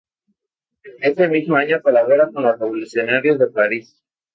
Desde 0.83 1.11
ese 1.11 1.27
mismo 1.27 1.57
año 1.57 1.79
colabora 1.79 2.31
con 2.31 2.41
los 2.41 2.57
revolucionarios 2.59 3.37
de 3.37 3.51
París. 3.51 4.01